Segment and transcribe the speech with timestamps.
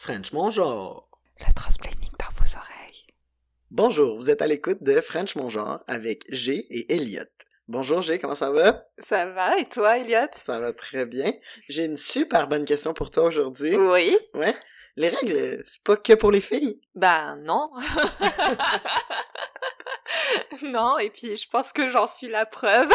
[0.00, 1.10] French mon genre.
[1.40, 3.06] Le transplaining dans vos oreilles.
[3.72, 7.24] Bonjour, vous êtes à l'écoute de French mon genre avec G et Elliot.
[7.66, 8.84] Bonjour G, comment ça va?
[9.00, 10.28] Ça va, et toi, Elliot?
[10.36, 11.32] Ça va très bien.
[11.68, 13.74] J'ai une super bonne question pour toi aujourd'hui.
[13.74, 14.16] Oui.
[14.34, 14.54] Ouais.
[14.94, 16.80] Les règles, c'est pas que pour les filles.
[16.94, 17.68] Ben non.
[20.62, 22.92] non, et puis je pense que j'en suis la preuve.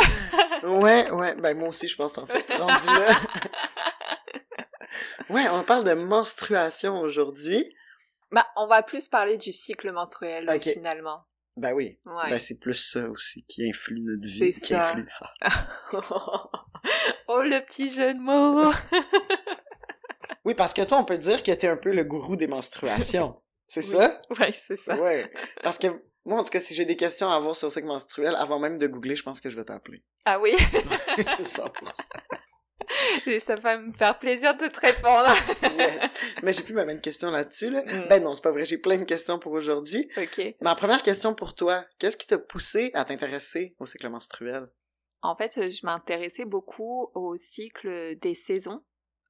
[0.64, 3.20] Ouais, ouais, ben moi aussi je pense en fait, rendu là.
[5.30, 7.74] ouais, on parle de menstruation aujourd'hui.
[8.32, 11.26] Ben, on va plus parler du cycle menstruel, finalement.
[11.56, 12.00] Ben oui.
[12.06, 12.32] Ouais.
[12.32, 14.54] Ben c'est plus ça aussi qui influe notre vie.
[14.54, 14.90] C'est ça.
[14.90, 15.08] influe.
[17.28, 18.72] oh, le petit jeu de mots!
[20.46, 23.42] Oui, parce que toi, on peut dire que t'es un peu le gourou des menstruations.
[23.68, 24.22] C'est ça?
[24.40, 25.00] ouais, c'est ça.
[25.00, 25.32] Ouais.
[25.64, 25.88] Parce que
[26.26, 28.60] moi, en tout cas, si j'ai des questions à avoir sur le cycle menstruel, avant
[28.60, 30.04] même de googler, je pense que je vais t'appeler.
[30.26, 30.54] Ah oui?
[30.58, 31.72] 100%.
[33.26, 35.34] Et ça va me faire plaisir de te répondre.
[35.74, 36.12] Yes.
[36.44, 37.82] Mais j'ai plus ma même question là-dessus, là.
[37.82, 38.08] Mm.
[38.08, 40.08] Ben non, c'est pas vrai, j'ai plein de questions pour aujourd'hui.
[40.18, 40.56] ok.
[40.62, 44.68] Ma première question pour toi, qu'est-ce qui t'a poussé à t'intéresser au cycle menstruel?
[45.22, 48.84] En fait, je m'intéressais beaucoup au cycle des saisons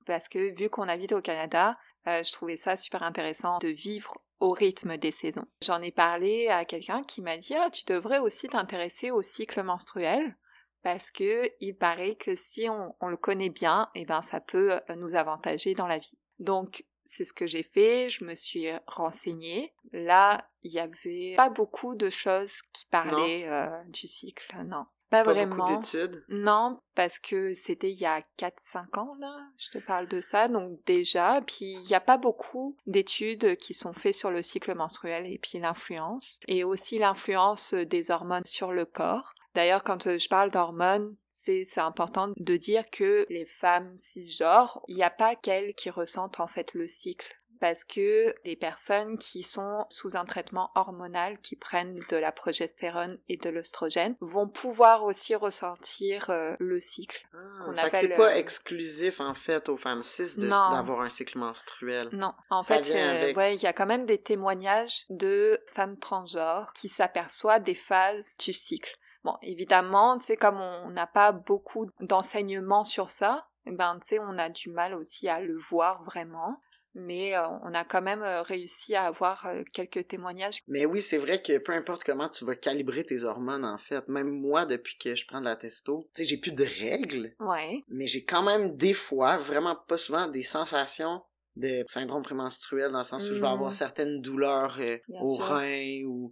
[0.06, 4.18] parce que vu qu'on habite au Canada, euh, je trouvais ça super intéressant de vivre
[4.40, 5.46] au rythme des saisons.
[5.62, 9.64] J'en ai parlé à quelqu'un qui m'a dit ah, tu devrais aussi t'intéresser au cycle
[9.64, 10.36] menstruel
[10.84, 14.74] parce que il paraît que si on, on le connaît bien, eh ben ça peut
[14.74, 16.18] euh, nous avantager dans la vie.
[16.40, 19.74] Donc c'est ce que j'ai fait, je me suis renseignée.
[19.92, 24.86] Là, il y avait pas beaucoup de choses qui parlaient euh, du cycle, non.
[25.14, 25.58] Pas, Pas vraiment.
[25.58, 26.24] beaucoup d'études.
[26.28, 30.48] Non, parce que c'était il y a 4-5 ans, là, je te parle de ça,
[30.48, 34.74] donc déjà, puis il n'y a pas beaucoup d'études qui sont faites sur le cycle
[34.74, 39.36] menstruel et puis l'influence, et aussi l'influence des hormones sur le corps.
[39.54, 44.96] D'ailleurs, quand je parle d'hormones, c'est c'est important de dire que les femmes cisgenres, il
[44.96, 49.42] n'y a pas qu'elles qui ressentent en fait le cycle parce que les personnes qui
[49.42, 55.06] sont sous un traitement hormonal, qui prennent de la progestérone et de l'œstrogène, vont pouvoir
[55.06, 57.26] aussi ressentir euh, le cycle.
[57.34, 61.08] Ah, que c'est appelle, pas euh, exclusif, en fait, aux femmes cis de- d'avoir un
[61.08, 62.10] cycle menstruel.
[62.12, 63.38] Non, en Ça fait, euh, avec.
[63.38, 68.36] ouais, il y a quand même des témoignages de femmes transgenres qui s'aperçoivent des phases
[68.40, 68.94] du cycle.
[69.24, 74.08] Bon, évidemment, tu sais, comme on n'a pas beaucoup d'enseignements sur ça, eh ben, tu
[74.08, 76.60] sais, on a du mal aussi à le voir vraiment.
[76.96, 80.60] Mais euh, on a quand même euh, réussi à avoir euh, quelques témoignages.
[80.68, 84.08] Mais oui, c'est vrai que peu importe comment tu vas calibrer tes hormones, en fait,
[84.08, 87.36] même moi, depuis que je prends de la testo, tu sais, j'ai plus de règles,
[87.40, 87.84] Ouais.
[87.88, 91.22] mais j'ai quand même des fois, vraiment pas souvent, des sensations
[91.56, 95.46] de syndrome prémenstruel, dans le sens où je vais avoir certaines douleurs euh, au sûr.
[95.46, 96.32] rein ou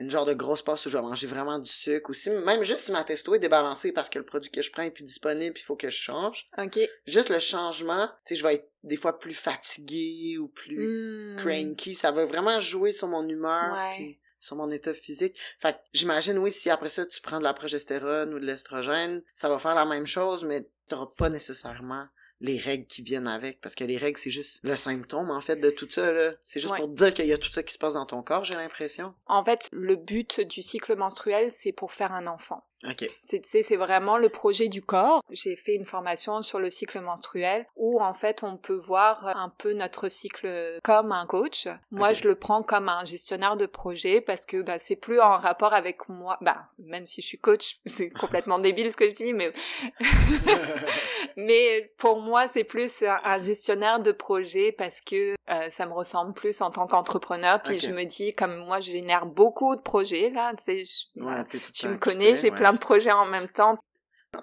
[0.00, 2.62] une genre de grosse passe où je vais manger vraiment du sucre ou si, même
[2.62, 5.04] juste si ma testo est débalancée parce que le produit que je prends est plus
[5.04, 6.46] disponible il faut que je change.
[6.58, 6.80] Ok.
[7.06, 11.36] Juste le changement, tu sais, je vais être des fois plus fatigué ou plus Hmm.
[11.38, 14.18] cranky, ça va vraiment jouer sur mon humeur Ouais.
[14.40, 15.38] sur mon état physique.
[15.58, 19.22] Fait que j'imagine oui si après ça tu prends de la progestérone ou de l'estrogène,
[19.34, 22.06] ça va faire la même chose mais t'auras pas nécessairement
[22.40, 25.56] les règles qui viennent avec parce que les règles c'est juste le symptôme en fait
[25.56, 26.32] de tout ça là.
[26.42, 26.78] C'est juste Ouais.
[26.80, 28.54] pour te dire qu'il y a tout ça qui se passe dans ton corps, j'ai
[28.54, 29.14] l'impression.
[29.26, 32.64] En fait, le but du cycle menstruel, c'est pour faire un enfant.
[32.88, 33.08] OK.
[33.20, 35.22] C'est vraiment le projet du corps.
[35.30, 39.50] J'ai fait une formation sur le cycle menstruel où en fait on peut voir un
[39.50, 41.68] peu notre cycle comme un coach.
[41.90, 45.36] Moi je le prends comme un gestionnaire de projet parce que bah, c'est plus en
[45.36, 46.38] rapport avec moi.
[46.40, 49.52] Bah même si je suis coach, c'est complètement débile ce que je dis, mais
[51.36, 56.32] mais pour moi c'est plus un, gestionnaire de projet parce que euh, ça me ressemble
[56.32, 57.60] plus en tant qu'entrepreneur.
[57.62, 60.84] Puis je me dis comme moi je génère beaucoup de projets là, tu sais.
[60.84, 62.56] je- ouais, tu me connais, j'ai ouais.
[62.56, 63.76] plein de projets en même temps.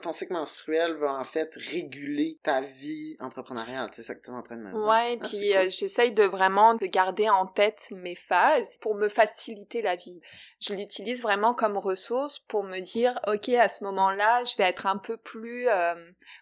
[0.01, 4.33] Ton cycle menstruel va en fait réguler ta vie entrepreneuriale, c'est ça que tu es
[4.33, 4.85] en train de me dire.
[4.85, 5.57] Ouais, et Ah, puis cool.
[5.59, 10.19] euh, j'essaye de vraiment de garder en tête mes phases pour me faciliter la vie.
[10.59, 14.87] Je l'utilise vraiment comme ressource pour me dire, ok, à ce moment-là, je vais être
[14.87, 15.95] un peu plus euh,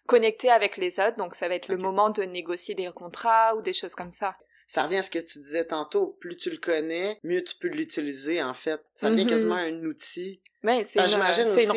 [0.08, 3.62] connectée avec les autres, donc ça va être le moment de négocier des contrats ou
[3.62, 4.36] des choses comme ça.
[4.68, 7.68] Ça revient à ce que tu disais tantôt, plus tu le connais, mieux tu peux
[7.68, 8.82] l'utiliser en fait.
[8.96, 9.30] Ça devient Mhm.
[9.30, 10.42] quasiment un outil.
[10.64, 11.06] Mais c'est une,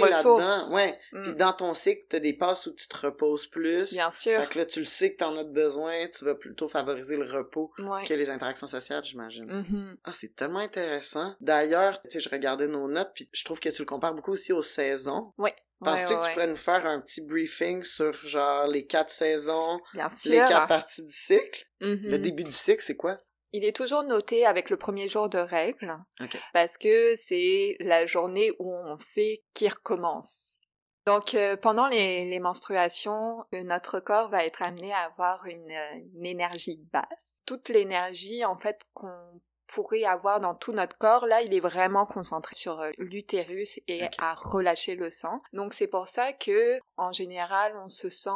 [0.03, 0.73] ressource.
[0.73, 0.99] ouais.
[1.13, 3.91] Mm, Puis dans ton cycle, t'as des passes où tu te reposes plus.
[3.91, 4.41] Bien sûr.
[4.41, 7.31] Fait que là, tu le sais que t'en as besoin, tu vas plutôt favoriser le
[7.31, 8.05] repos Ouais.
[8.05, 9.45] que les interactions sociales, j'imagine.
[9.45, 9.99] Mhm.
[10.05, 11.35] Ah, c'est tellement intéressant.
[11.43, 14.33] D'ailleurs, tu sais, je regardais nos notes, puis je trouve que tu le compares beaucoup
[14.33, 15.35] aussi aux saisons.
[15.37, 15.55] Ouais.
[15.81, 19.79] Penses-tu Ouais, que tu pourrais nous faire un petit briefing sur, genre, les quatre saisons,
[19.95, 20.33] Bien sûr.
[20.33, 21.65] les quatre parties du cycle?
[21.81, 23.17] Le début du cycle, c'est quoi?
[23.53, 26.37] Il est toujours noté avec le premier jour de règles Ok.
[26.53, 30.61] parce que c'est la journée où on sait qui recommence.
[31.07, 35.71] Donc euh, pendant les, les menstruations, euh, notre corps va être amené à avoir une,
[35.71, 37.41] euh, une énergie basse.
[37.47, 42.07] Toute l'énergie en fait qu'on pourrait avoir dans tout notre corps, là, il est vraiment
[42.07, 45.43] concentré sur euh, l'utérus et à relâcher le sang.
[45.53, 48.31] Donc c'est pour ça que en général, on se sent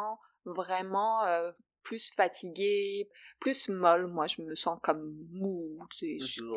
[0.44, 1.50] vraiment euh,
[1.82, 3.08] plus fatigué,
[3.40, 4.06] plus molle.
[4.06, 5.78] Moi, je me sens comme mou,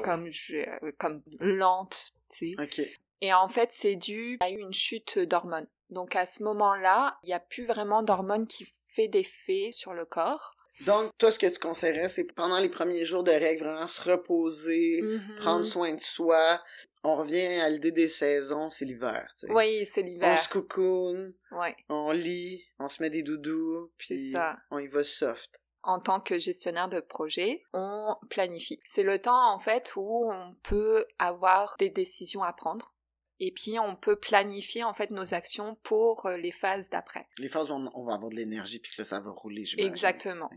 [0.04, 2.64] comme je, euh, comme lente, tu sais.
[2.64, 2.82] OK.
[3.22, 5.68] Et en fait, c'est dû à une chute d'hormones.
[5.90, 10.06] Donc à ce moment-là, il n'y a plus vraiment d'hormones qui fait d'effet sur le
[10.06, 10.55] corps.
[10.82, 14.10] Donc, toi, ce que tu conseillerais, c'est pendant les premiers jours de règles, vraiment se
[14.10, 15.36] reposer, Mhm.
[15.38, 16.62] prendre soin de soi.
[17.04, 19.54] On revient à l'idée des saisons, c'est l'hiver, tu sais.
[19.54, 20.40] Oui, c'est On l'hiver.
[20.40, 24.58] se cocoon, Ouais, on lit, on se met des doudous, puis ça.
[24.72, 25.62] on y va soft.
[25.84, 28.80] en tant que gestionnaire de projet, on planifie.
[28.86, 32.95] C'est le temps en fait où on peut avoir des décisions à prendre
[33.40, 37.28] et puis on peut planifier en fait nos actions pour euh, les phases d'après.
[37.38, 39.64] Les phases où on, on va avoir de l'énergie, puis que là, ça va rouler.
[39.78, 40.50] Exactement.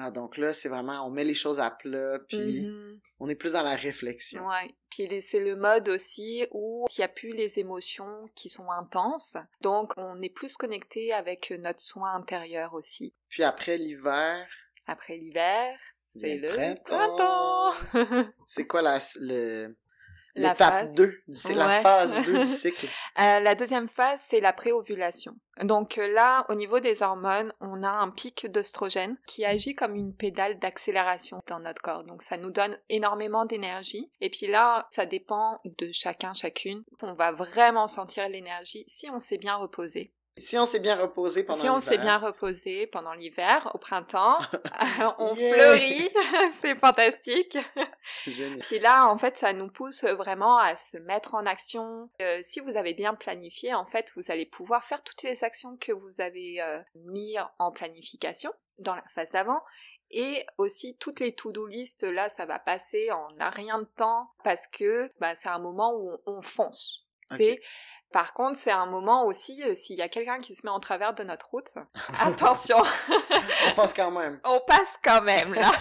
[0.00, 3.00] Ah, donc là, c'est vraiment, on met les choses à plat, puis Mhm.
[3.18, 4.46] on est plus dans la réflexion.
[4.46, 4.72] Ouais.
[4.90, 9.36] Puis c'est le mode aussi où il n'y a plus les émotions qui sont intenses,
[9.60, 13.12] donc on est plus connecté avec notre soin intérieur aussi.
[13.28, 14.46] Puis après l'hiver,
[14.86, 15.76] Après l'hiver,
[16.10, 17.72] c'est Le printemps.
[17.92, 18.30] printemps.
[18.46, 19.76] c'est quoi la, le,
[20.38, 20.94] l'étape phase.
[20.94, 21.22] 2?
[21.34, 22.86] C'est la phase 2 du cycle.
[23.18, 25.34] Euh, la deuxième phase, c'est la préovulation.
[25.62, 29.94] Donc euh, là, au niveau des hormones, on a un pic d'œstrogène qui agit comme
[29.94, 32.04] une pédale d'accélération dans notre corps.
[32.04, 34.10] Donc ça nous donne énormément d'énergie.
[34.20, 36.84] Et puis là, ça dépend de chacun, chacune.
[37.02, 40.12] On va vraiment sentir l'énergie si on s'est bien reposé.
[40.40, 43.78] Si on s'est bien reposé pendant Si on s'est l'hiver, bien reposé pendant l'hiver, au
[43.78, 44.38] printemps,
[45.18, 45.52] on Yeah.
[45.54, 46.08] fleurit,
[46.60, 47.56] c'est fantastique.
[48.26, 48.58] génial.
[48.60, 52.10] Puis là, en fait, ça nous pousse vraiment à se mettre en action.
[52.22, 55.76] Euh, si vous avez bien planifié, en fait, vous allez pouvoir faire toutes les actions
[55.76, 59.60] que vous avez euh, mis en planification dans la phase avant.
[60.10, 64.30] Et aussi toutes les to-do list, là, ça va passer en un rien de temps
[64.42, 67.04] parce que bah, c'est un moment où on, on fonce.
[67.30, 67.60] C'est
[68.12, 70.80] par contre, c'est un moment aussi, euh, s'il y a quelqu'un qui se met en
[70.80, 71.74] travers de notre route,
[72.20, 72.78] attention,
[73.68, 74.40] On passe quand même.
[74.44, 75.72] on passe quand même là.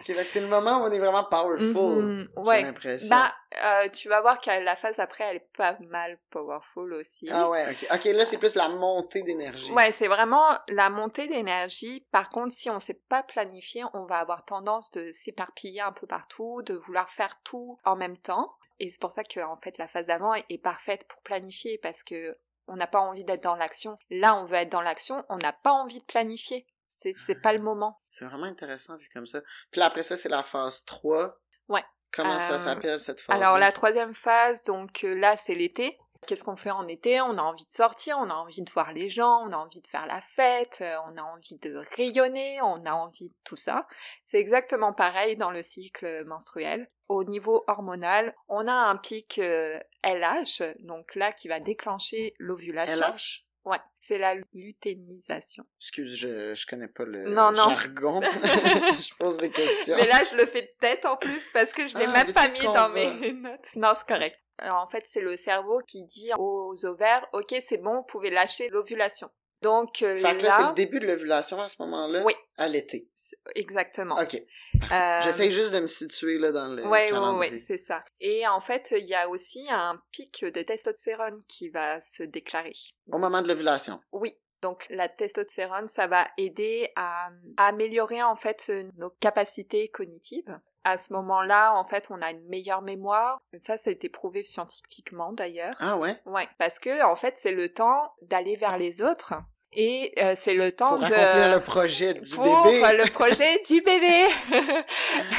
[0.00, 2.28] Ok, fait que c'est le moment où on est vraiment powerful.
[2.36, 2.62] J'ai ouais.
[2.62, 3.08] l'impression.
[3.08, 3.32] Bah,
[3.64, 7.28] euh, tu vas voir que la phase après, elle est pas mal powerful aussi.
[7.30, 7.86] Ah ouais, ok.
[7.94, 9.72] Ok, là, c'est plus la montée d'énergie.
[9.72, 12.06] Ouais, c'est vraiment la montée d'énergie.
[12.12, 16.06] Par contre, si on s'est pas planifié, on va avoir tendance de s'éparpiller un peu
[16.06, 18.54] partout, de vouloir faire tout en même temps.
[18.80, 21.78] Et c'est pour ça que, en fait, la phase d'avant est, est parfaite pour planifier
[21.78, 22.36] parce que
[22.66, 23.98] on n'a pas envie d'être dans l'action.
[24.10, 26.66] Là, on veut être dans l'action, on n'a pas envie de planifier.
[26.86, 28.00] C'est, c'est pas le moment.
[28.10, 29.40] C'est vraiment intéressant vu comme ça.
[29.70, 31.34] Puis là, après ça, c'est la phase 3.
[31.68, 31.84] Ouais.
[32.12, 35.98] Comment ça Euh, s'appelle cette phase Alors la troisième phase, donc euh, là c'est l'été.
[36.26, 37.20] Qu'est-ce qu'on fait en été?
[37.20, 39.80] On a envie de sortir, on a envie de voir les gens, on a envie
[39.80, 43.56] de faire la fête, euh, on a envie de rayonner, on a envie de tout
[43.56, 43.86] ça.
[44.24, 46.90] C'est exactement pareil dans le cycle menstruel.
[47.08, 52.96] Au niveau hormonal, on a un pic euh, LH, donc là qui va déclencher l'ovulation.
[52.96, 53.44] LH?
[53.64, 55.64] Ouais, c'est la luthénisation.
[55.80, 57.68] Excuse, je, je connais pas le Non, non.
[57.68, 58.20] jargon.
[58.22, 59.96] je pose des questions.
[59.96, 62.32] Mais là, je le fais de tête en plus parce que je l'ai Ah, même
[62.32, 63.74] pas mis dans mes notes.
[63.76, 64.38] Non, c'est correct.
[64.58, 68.30] Alors, en fait, c'est le cerveau qui dit aux ovaires, ok, c'est bon, vous pouvez
[68.30, 69.30] lâcher l'ovulation.
[69.62, 72.22] Donc euh, Fait que là, c'est le début de l'ovulation à ce moment-là?
[72.24, 72.34] Oui.
[72.56, 73.08] À l'été.
[73.54, 74.14] exactement.
[74.14, 74.34] OK.
[74.36, 77.52] Euh, J'essaye juste de me situer là dans le ouais, calendrier.
[77.52, 78.04] ouais, c'est ça.
[78.20, 82.72] Et en fait, il y a aussi un pic de testostérone qui va se déclarer.
[83.10, 84.00] Au moment de l'ovulation.
[84.12, 84.34] Oui.
[84.60, 90.58] Donc la testostérone, ça va aider à, à améliorer en fait nos capacités cognitives.
[90.84, 93.40] À ce moment-là, en fait, on a une meilleure mémoire.
[93.60, 95.74] Ça, ça a été prouvé scientifiquement d'ailleurs.
[95.80, 96.16] Ah ouais?
[96.26, 99.34] Ouais, parce que en fait, c'est le temps d'aller vers les autres
[99.72, 102.80] et euh, c'est le temps Pour de accomplir le projet du pour bébé.
[102.96, 104.24] le projet du bébé.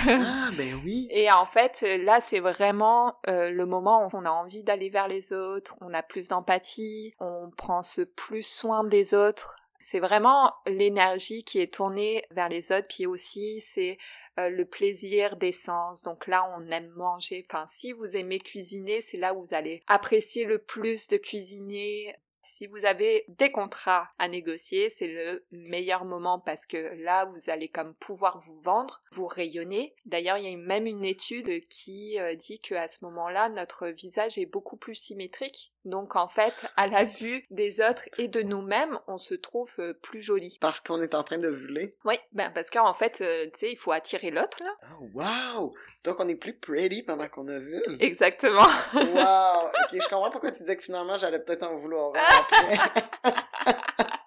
[0.08, 1.08] Ah, ben oui.
[1.12, 5.08] Et en fait, là, c'est vraiment euh, le moment où on a envie d'aller vers
[5.08, 9.58] les autres, on a plus d'empathie, on prend ce plus soin des autres.
[9.78, 13.98] C'est vraiment l'énergie qui est tournée vers les autres, puis aussi c'est
[14.40, 16.04] euh, le plaisir des sens.
[16.04, 17.46] Donc là, on aime manger.
[17.50, 22.16] Enfin, si vous aimez cuisiner, c'est là où vous allez apprécier le plus de cuisiner.
[22.42, 27.50] Si vous avez des contrats à négocier, c'est le meilleur moment parce que là, vous
[27.50, 29.94] allez comme pouvoir vous vendre, vous rayonner.
[30.06, 34.38] D'ailleurs, il y a même une étude qui euh, dit qu'à ce moment-là, notre visage
[34.38, 39.00] est beaucoup plus symétrique Donc en fait, à la vue des autres et de nous-mêmes,
[39.08, 40.58] on se trouve euh, plus joli.
[40.60, 41.92] Parce qu'on est en train de voler.
[42.06, 44.72] Oui, ben parce qu'en fait, euh, tu sais, il faut attirer l'autre là.
[45.00, 45.74] Oh, wow!
[46.04, 47.82] Donc on est plus pretty pendant qu'on a vu.
[48.00, 48.68] Exactement.
[48.94, 49.68] wow!
[49.68, 52.78] Ok, je comprends pourquoi tu disais que finalement j'allais peut-être en vouloir après.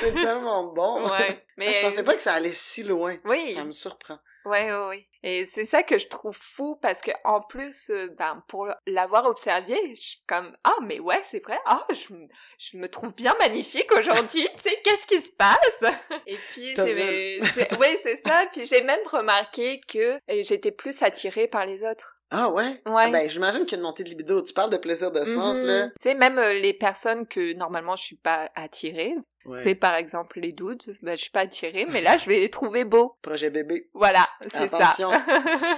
[0.00, 1.08] C'est tellement bon.
[1.10, 1.44] Ouais.
[1.56, 3.16] Mais Je pensais pas que ça allait si loin.
[3.24, 3.54] Oui.
[3.54, 4.18] Ça me surprend.
[4.44, 5.08] Ouais, ouais, ouais.
[5.30, 9.26] Et c'est ça que je trouve fou parce que en plus, euh, ben pour l'avoir
[9.26, 13.12] observé, je suis comme ah mais ouais c'est vrai, ah je, me- je me trouve
[13.14, 14.48] bien magnifique aujourd'hui.
[14.56, 15.84] tu sais qu'est-ce qui se passe
[16.26, 17.40] Et puis j'ai,
[17.78, 18.44] ouais c'est ça.
[18.52, 22.14] Puis j'ai même remarqué que euh, j'étais plus attirée par les autres.
[22.30, 22.82] Ah ouais?
[22.86, 23.04] Ouais.
[23.06, 24.42] Ah ben j'imagine qu'il y a une montée de libido.
[24.42, 25.66] Tu parles de plaisir de sens Mhm.
[25.66, 25.86] là.
[25.88, 29.14] Tu sais même euh, les personnes que normalement je suis pas attirée,
[29.46, 29.60] Ouais.
[29.62, 32.50] c'est par exemple les dudes, ben je suis pas attirée, mais là je vais les
[32.50, 33.16] trouver beaux.
[33.22, 33.88] Projet bébé.
[33.94, 34.76] Voilà, c'est ça.
[34.76, 35.10] Attention,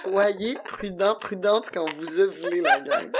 [0.02, 3.12] soyez prudents, prudentes quand vous ovulez la gang.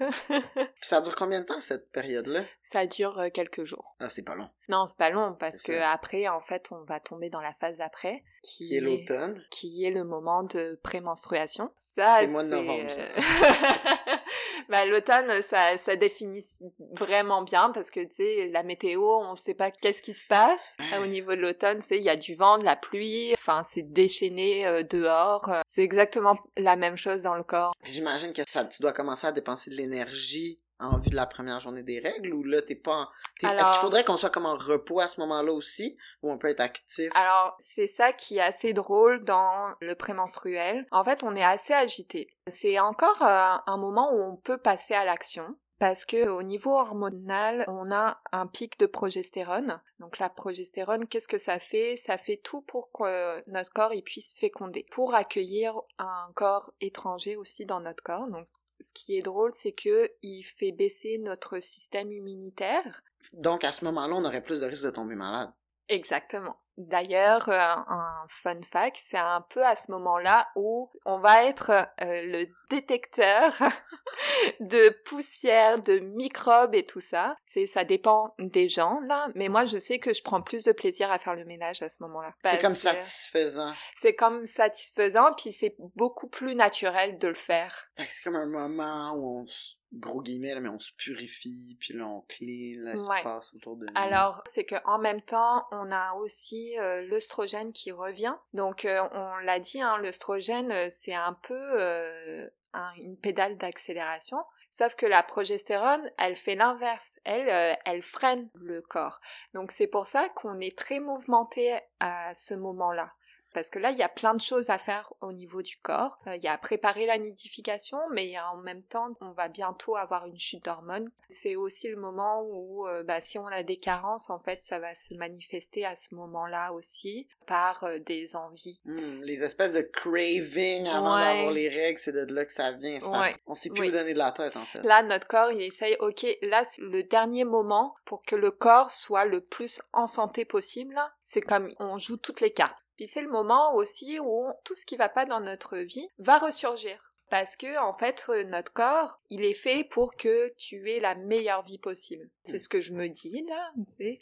[0.82, 2.44] Ça dure combien de temps cette période-là?
[2.62, 3.96] ça dure euh, quelques jours.
[4.00, 4.48] Ah, c'est pas long.
[4.68, 5.90] Non, c'est pas long parce que ça.
[5.90, 9.42] après, en fait, on va tomber dans la phase d'après, qui, Qui est l'automne.
[9.50, 11.70] qui est le moment de prémenstruation.
[11.78, 13.00] Ça, C'est le mois de novembre, ça.
[13.02, 14.16] euh,
[14.68, 16.44] bah, l'automne, ça, ça définit
[16.92, 20.76] vraiment bien parce que tu sais, la météo, on sait pas qu'est-ce qui se passe
[21.02, 21.78] au niveau de l'automne.
[21.80, 23.32] Tu sais, il y a du vent, de la pluie.
[23.34, 25.50] Enfin, c'est déchaîné euh, dehors.
[25.66, 27.72] C'est exactement la même chose dans le corps.
[27.84, 31.60] J'imagine que ça, tu dois commencer à dépenser de l'énergie en vue de la première
[31.60, 33.08] journée des règles ou là t'es pas en...
[33.38, 36.38] t'es- Est-ce qu'il faudrait qu'on soit comme en repos à ce moment-là aussi ou on
[36.38, 37.10] peut être actif?
[37.14, 40.86] Alors, c'est ça qui est assez drôle dans le prémenstruel.
[40.90, 42.28] En fait, on est assez agité.
[42.46, 45.56] C'est encore euh, un moment où on peut passer à l'action.
[45.80, 49.80] Parce que au niveau hormonal, on a un pic de progestérone.
[49.98, 51.96] Donc la progestérone, qu'est-ce que ça fait?
[51.96, 57.34] Ça fait tout pour que notre corps il puisse féconder, pour accueillir un corps étranger
[57.36, 58.28] aussi dans notre corps.
[58.28, 63.72] Donc ce qui est drôle, c'est que il fait baisser notre système immunitaire Donc à
[63.72, 65.50] ce moment-là, on aurait plus de risque de tomber malade.
[65.88, 66.56] Exactement.
[66.76, 71.70] D'ailleurs, euh, un fun fact, c'est un peu à ce moment-là où on va être
[71.70, 73.52] euh, le détecteur
[74.60, 77.36] de poussière, de microbes et tout ça.
[77.44, 80.72] C'est ça dépend des gens là, mais moi je sais que je prends plus de
[80.72, 82.32] plaisir à faire le ménage à ce moment-là.
[82.44, 83.74] C'est comme satisfaisant.
[83.94, 87.90] C'est comme satisfaisant, puis c'est beaucoup plus naturel de le faire.
[87.96, 89.76] C'est comme un moment où on se...
[89.92, 93.92] gros guillemets là, mais on se purifie, puis là on clean l'espace autour de nous.
[93.94, 98.34] Alors, c'est que en même temps, on a aussi euh, l'œstrogène qui revient.
[98.54, 104.38] Donc, euh, on l'a dit, hein, l'œstrogène, euh, c'est un peu un- une pédale d'accélération.
[104.70, 107.18] Sauf que la progestérone, elle fait l'inverse.
[107.24, 109.20] Elle, elle freine le corps.
[109.54, 113.10] Donc, c'est pour ça qu'on est très mouvementé à ce moment-là.
[113.52, 116.18] Parce que là, il y a plein de choses à faire au niveau du corps.
[116.26, 120.26] Euh, Il y a préparer la nidification, mais en même temps, on va bientôt avoir
[120.26, 121.10] une chute d'hormones.
[121.28, 124.78] C'est aussi le moment où, euh, bah, si on a des carences, en fait, ça
[124.78, 128.80] va se manifester à ce moment-là aussi par euh, des envies.
[128.84, 131.20] Hmm, les espèces de craving avant Ouais.
[131.22, 133.00] d'avoir les règles, c'est de là que ça vient.
[133.00, 133.34] Ouais.
[133.44, 133.88] qu'on sait plus Oui.
[133.88, 134.82] où donner de la tête en fait.
[134.82, 138.90] Là, notre corps, il essaye, ok, là, c'est le dernier moment pour que le corps
[138.90, 140.96] soit le plus en santé possible.
[141.24, 142.76] C'est comme on joue toutes les cartes.
[143.00, 146.36] Puis c'est le moment aussi où tout ce qui va pas dans notre vie va
[146.36, 147.14] ressurgir.
[147.30, 151.14] Parce que, en fait, euh, notre corps, il est fait pour que tu aies la
[151.14, 152.28] meilleure vie possible.
[152.44, 153.70] C'est ce que je me dis, là,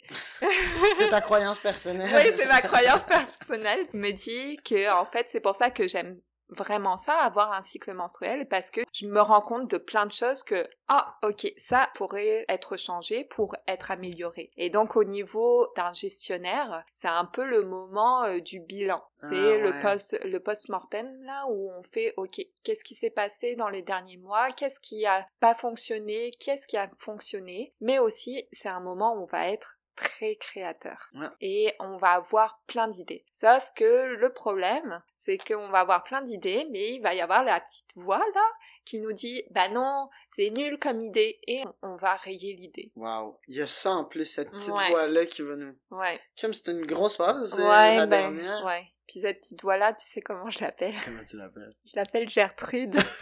[0.97, 2.09] c'est ta croyance personnelle.
[2.15, 3.85] Oui, c'est ma croyance personnelle.
[3.91, 6.17] Je me dis que, en fait, c'est pour ça que j'aime
[6.49, 10.11] vraiment ça, avoir un cycle menstruel, parce que je me rends compte de plein de
[10.11, 14.51] choses que, ah, ok, ça pourrait être changé pour être amélioré.
[14.57, 19.03] Et donc, au niveau d'un gestionnaire, c'est un peu le moment euh, du bilan.
[19.15, 19.81] C'est Ah, le ouais.
[19.81, 24.17] post, le post-mortem, là, où on fait, ok, qu'est-ce qui s'est passé dans les derniers
[24.17, 24.49] mois?
[24.51, 26.31] Qu'est-ce qui a pas fonctionné?
[26.39, 27.73] Qu'est-ce qui a fonctionné?
[27.81, 31.27] Mais aussi, c'est un moment où on va être très créateur Ouais.
[31.41, 33.25] et on va avoir plein d'idées.
[33.33, 37.43] Sauf que le problème, c'est qu'on va avoir plein d'idées, mais il va y avoir
[37.43, 38.45] la petite voix là
[38.85, 42.91] qui nous dit bah non, c'est nul comme idée et on va rayer l'idée.
[42.95, 43.37] Wow.
[43.47, 44.89] Il y a ça en plus, cette petite Ouais.
[44.89, 45.75] voix-là qui va nous.
[45.91, 46.19] Ouais.
[46.39, 48.65] Comme c'est une grosse phase, euh, Ouais, la ben, dernière.
[48.65, 48.87] ouais.
[49.07, 50.93] Puis cette petite voix là, tu sais comment je l'appelle?
[51.03, 51.73] Comment tu l'appelles?
[51.83, 52.95] Je l'appelle Gertrude.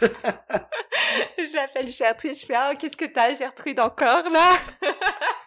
[1.38, 2.34] je l'appelle Gertrude.
[2.34, 4.56] Je fais ah qu'est-ce que t'as Gertrude encore là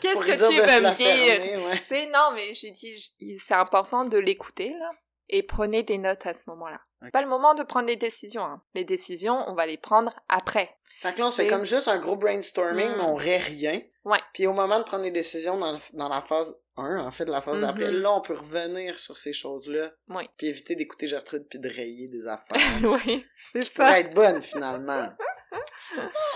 [0.00, 1.66] Qu'est-ce Pour que tu se veux me dire?
[1.66, 1.78] ouais.
[1.88, 2.94] Tu sais, non, mais j'ai dit,
[3.38, 4.90] c'est important de l'écouter, là.
[5.30, 6.80] Et prenez des notes à ce moment-là.
[7.12, 8.42] Pas le moment de prendre des décisions.
[8.44, 8.62] hein.
[8.74, 10.70] Les décisions, on va les prendre après.
[11.00, 12.94] Fait que là, on se fait comme juste un gros brainstorming, Mm.
[12.96, 13.80] mais on rait rien.
[14.04, 14.20] Ouais.
[14.32, 17.30] Puis au moment de prendre des décisions dans, dans la phase 1, en fait, de
[17.32, 17.96] la phase d'après, Mhm.
[18.02, 19.90] là, on peut revenir sur ces choses-là.
[20.08, 20.28] Oui.
[20.36, 22.56] Puis éviter d'écouter Gertrude puis de rayer des affaires.
[23.06, 23.98] oui, c'est ça.
[23.98, 25.08] être bonnes, finalement.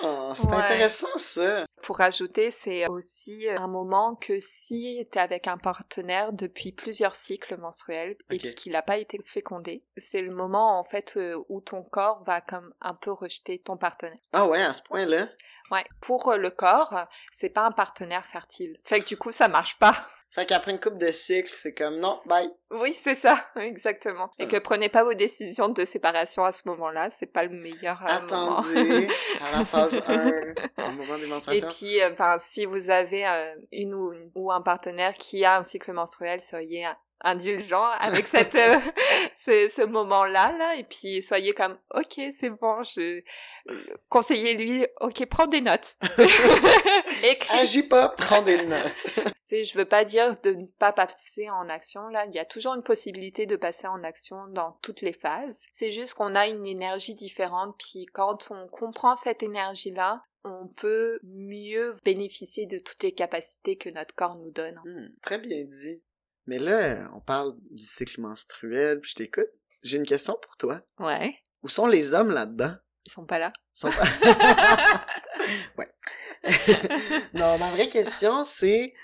[0.02, 0.54] Oh, c'est Ouais.
[0.56, 1.66] intéressant, ça.
[1.82, 7.14] Pour rajouter, c'est aussi un moment que si tu es avec un partenaire depuis plusieurs
[7.14, 11.42] cycles menstruels et puis qu'il n'a pas été fécondé, c'est le moment en fait euh,
[11.48, 14.18] où ton corps va comme un peu rejeter ton partenaire.
[14.32, 15.28] Ah ouais, à ce point-là.
[15.70, 18.78] Ouais, pour euh, le corps, c'est pas un partenaire fertile.
[18.84, 20.06] Fait que du coup, ça marche pas.
[20.30, 22.50] Fait qu'après une coupe de cycle, c'est comme non, bye.
[22.70, 24.30] Oui, c'est ça, exactement.
[24.38, 24.46] Et Ah.
[24.46, 28.20] que prenez pas vos décisions de séparation à ce moment-là, c'est pas le meilleur euh,
[28.26, 28.58] moment.
[28.58, 29.08] Attendez
[29.40, 31.68] à la phase 1, au moment des Et menstruations.
[31.68, 35.62] puis, euh, enfin, si vous avez euh, une ou, ou un partenaire qui a un
[35.62, 36.90] cycle menstruel, soyez euh,
[37.22, 38.76] indulgent avec cette euh,
[39.36, 43.22] ce, ce moment-là là et puis soyez comme ok c'est bon je
[43.70, 45.98] euh, conseillez-lui ok prends des notes
[47.22, 49.06] écris Agis pas, prends des notes.
[49.16, 52.26] tu sais, je veux pas dire de ne pas passer en action là.
[52.26, 55.66] Il y a toujours une possibilité de passer en action dans toutes les phases.
[55.72, 57.76] C'est juste qu'on a une énergie différente.
[57.78, 63.76] Puis quand on comprend cette énergie là, on peut mieux bénéficier de toutes les capacités
[63.76, 64.80] que notre corps nous donne.
[64.84, 66.00] Hmm, très bien dit.
[66.48, 69.50] Mais là, on parle du cycle menstruel, puis je t'écoute.
[69.82, 70.80] J'ai une question pour toi.
[70.98, 71.34] Ouais.
[71.62, 72.74] Où sont les hommes là-dedans?
[73.04, 73.52] Ils sont pas là.
[73.76, 75.06] Ils sont pas-
[75.78, 75.88] ouais.
[77.34, 78.94] non, ma vraie question, c'est...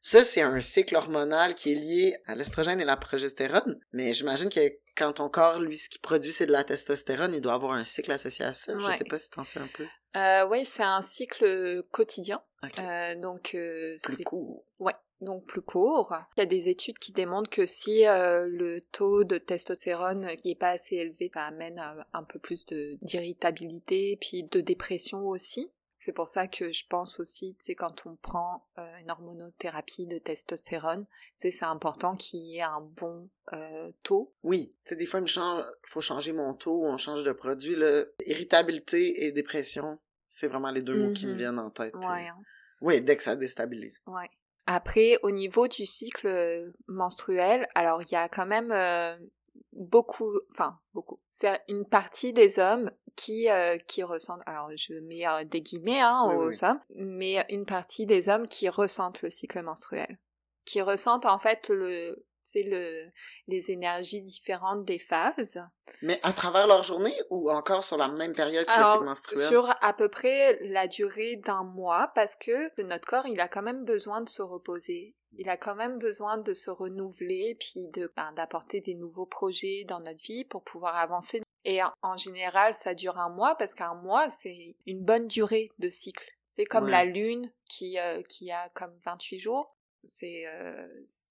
[0.00, 3.78] Ça, c'est un cycle hormonal qui est lié à l'estrogène et la progestérone.
[3.92, 4.60] Mais j'imagine que
[4.96, 7.84] quand ton corps, lui, ce qu'il produit, c'est de la testostérone, il doit avoir un
[7.86, 8.78] cycle associé à ça.
[8.78, 8.96] Je Ouais.
[8.96, 9.86] sais pas si t'en sais un peu.
[10.16, 12.42] Euh, oui, c'est un cycle quotidien.
[12.62, 12.78] Ok.
[12.78, 14.66] Euh, donc euh, Plus c'est court.
[15.24, 16.14] Donc plus court.
[16.36, 20.50] Il y a des études qui démontrent que si euh, le taux de testostérone qui
[20.52, 22.66] est pas assez élevé, ça amène à un peu plus
[23.02, 25.70] d'irritabilité puis de dépression aussi.
[25.96, 30.18] C'est pour ça que je pense aussi, sais, quand on prend euh, une hormonothérapie de
[30.18, 34.34] testostérone, c'est important qu'il y ait un bon euh, taux.
[34.42, 38.04] Oui, sais, des fois, il change, faut changer mon taux, on change de produit, là.
[38.26, 41.38] Irritabilité et dépression, c'est vraiment les deux mots qui me Mhm.
[41.38, 41.94] viennent en tête.
[41.94, 42.36] Ouais, hein.
[42.82, 44.02] Oui, dès que ça déstabilise.
[44.06, 44.28] Ouais.
[44.66, 49.16] Après, au niveau du cycle euh, menstruel, alors il y a quand même euh,
[49.72, 55.26] beaucoup, enfin beaucoup, c'est une partie des hommes qui euh, qui ressentent, alors je mets
[55.26, 56.58] euh, des guillemets hein, Oui, aux oui.
[56.62, 60.18] hommes, mais une partie des hommes qui ressentent le cycle menstruel,
[60.64, 63.10] qui ressentent en fait le c'est le
[63.48, 65.58] les énergies différentes des phases.
[66.02, 69.04] Mais à travers leur journée ou encore sur la même période que le Alors, cycle
[69.04, 69.48] menstruel?
[69.48, 73.62] Sur à peu près la durée d'un mois, parce que notre corps, il a quand
[73.62, 75.14] même besoin de se reposer.
[75.36, 79.84] Il a quand même besoin de se renouveler, puis de ben, d'apporter des nouveaux projets
[79.88, 81.42] dans notre vie pour pouvoir avancer.
[81.64, 85.70] Et en, en général, ça dure un mois, parce qu'un mois, c'est une bonne durée
[85.78, 86.30] de cycle.
[86.46, 86.90] C'est comme Ouais.
[86.92, 89.73] la lune qui, euh, qui a comme 28 jours.
[90.06, 90.44] C'est...
[90.46, 90.86] Euh,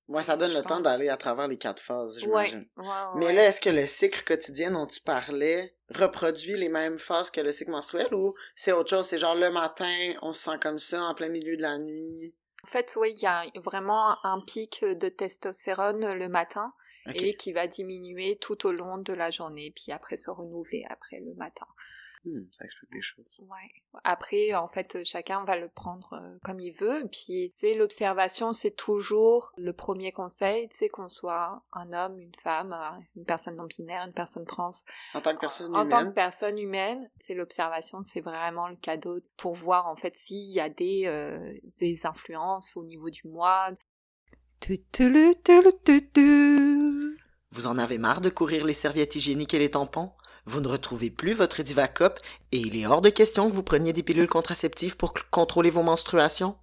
[0.10, 2.68] Ouais, ça donne le temps d'aller à travers les quatre phases, Ouais, j'imagine.
[2.78, 7.30] ouais, Mais là, est-ce que le cycle quotidien dont tu parlais reproduit les mêmes phases
[7.32, 9.08] que le cycle menstruel ou c'est autre chose?
[9.08, 12.36] C'est genre le matin, on se sent comme ça en plein milieu de la nuit?
[12.64, 16.74] En fait, oui, il y a vraiment un pic de testostérone le matin
[17.14, 21.20] et qui va diminuer tout au long de la journée, puis après se renouveler après
[21.20, 21.68] le matin.
[22.26, 23.38] Hmm, ça explique des choses.
[23.40, 24.00] Ouais.
[24.06, 27.06] Après, en fait, chacun va le prendre euh, comme il veut.
[27.12, 32.18] Puis, tu sais, l'observation, c'est toujours le premier conseil, tu sais, qu'on soit un homme,
[32.20, 34.70] une femme, euh, une personne non binaire, une personne trans.
[35.14, 38.78] En tant que personne en tant que humaine, personne humaine, c'est l'observation, c'est vraiment le
[38.78, 43.28] cadeau pour voir en fait s'il y a des, euh, des influences au niveau du
[43.28, 43.72] moi.
[47.52, 50.12] vous en avez marre de courir les serviettes hygiéniques et les tampons?
[50.46, 52.20] Vous ne retrouvez plus votre Divacop
[52.52, 55.84] et il est hors de question que vous preniez des pilules contraceptives pour contrôler vos
[55.84, 56.58] menstruations?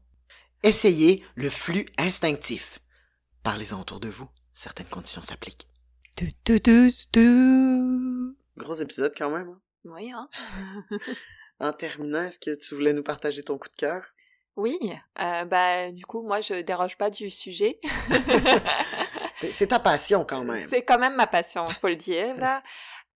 [0.62, 2.80] Essayez le flux instinctif.
[3.42, 4.28] Parlez-en autour de vous.
[4.52, 5.66] Certaines conditions s'appliquent.
[8.58, 9.48] Gros épisode quand même.
[9.48, 9.60] hein?
[9.84, 10.28] Oui, hein?
[11.62, 14.02] En terminant, est-ce que tu voulais nous partager ton coup de cœur?
[14.56, 14.78] Oui,
[15.20, 17.78] euh, bah du coup moi je déroge pas du sujet.
[19.50, 20.68] C'est ta passion quand même.
[20.68, 22.62] c'est quand même ma passion, faut le dire là.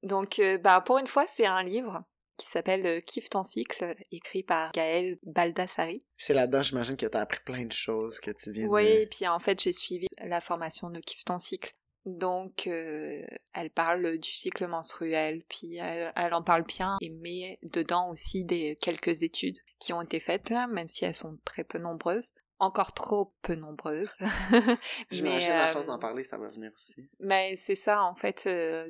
[0.04, 2.04] Donc euh, bah pour une fois c'est un livre
[2.36, 6.04] qui s'appelle euh, Kiffe ton cycle, écrit par Gaël Baldassari.
[6.16, 9.26] C'est là-dedans, j'imagine que t'as appris plein de choses que tu viens Oui, et puis
[9.26, 11.74] en fait j'ai suivi la formation de Kiffe ton cycle.
[12.04, 17.58] Donc euh, elle parle du cycle menstruel, puis elle, elle en parle bien et met
[17.62, 21.64] dedans aussi des quelques études qui ont été faites là, même si elles sont très
[21.64, 22.34] peu nombreuses.
[22.64, 24.16] Encore trop peu nombreuses.
[25.10, 27.08] J'imagine à force d'en parler, ça va venir aussi.
[27.20, 28.40] Mais c'est ça, en fait,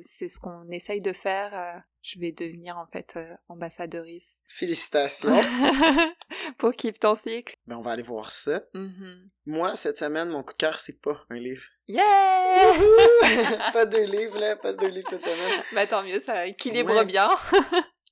[0.01, 1.83] c'est ce qu'on essaye de faire.
[2.01, 4.41] je vais devenir, en fait, ambassadrice.
[4.47, 5.35] Félicitations!
[6.57, 7.55] Pour Keep ton cycle.
[7.67, 8.63] Ben, on va aller voir ça.
[8.73, 9.29] Mm-hmm.
[9.45, 11.63] Moi, cette semaine, mon coup de cœur, c'est pas un livre.
[11.87, 12.01] Yeah!
[13.73, 15.63] pas deux livres, là, pas deux livres cette semaine.
[15.73, 17.29] Ben, tant mieux, ça équilibre bien.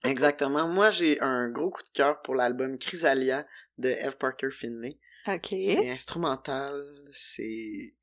[0.04, 0.68] Exactement.
[0.68, 3.46] Moi, j'ai un gros coup de cœur pour l'album Chrysalia
[3.78, 4.98] de Eve Parker Finlay.
[5.28, 5.48] OK.
[5.50, 7.96] C'est instrumental, c'est...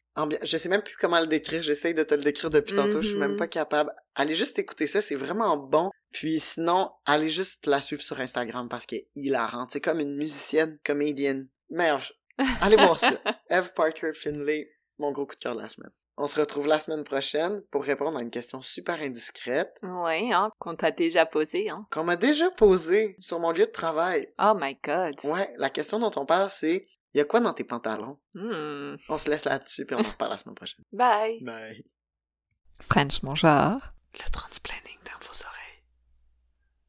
[0.42, 3.08] Je sais même plus comment le décrire, j'essaye de te le décrire depuis tantôt, je
[3.08, 3.38] suis même mm-hmm.
[3.38, 3.94] pas capable.
[4.14, 5.90] Allez juste écouter ça, c'est vraiment bon.
[6.12, 9.70] Puis sinon, allez juste la suivre sur Instagram parce qu'elle est hilarante.
[9.72, 11.48] C'est comme une musicienne, comédienne.
[11.70, 12.04] Meilleure.
[12.60, 13.20] Allez voir ça.
[13.48, 15.92] Eve Parker Finlay, mon gros coup de cœur de la semaine.
[16.16, 19.74] On se retrouve la semaine prochaine pour répondre à une question super indiscrète.
[19.82, 21.70] Oui, hein, qu'on t'a déjà posée.
[21.70, 21.86] Hein.
[21.90, 24.28] Qu'on m'a déjà posée sur mon lieu de travail.
[24.38, 25.14] Oh my god.
[25.24, 28.18] Ouais, la question dont on parle, c'est il y a quoi dans tes pantalons?
[28.34, 28.96] Hmm.
[29.08, 30.84] On se laisse là-dessus, puis on en reparle la semaine prochaine.
[30.92, 31.42] Bye.
[31.42, 31.84] Bye.
[32.80, 33.92] French, mon genre.
[34.14, 34.90] Le transplanning.